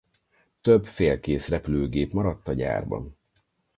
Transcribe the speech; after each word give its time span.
Több 0.61 0.85
félkész 0.85 1.47
repülőgép 1.49 2.13
maradt 2.13 2.47
a 2.47 2.53
gyárban. 2.53 3.17